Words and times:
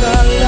the 0.00 0.41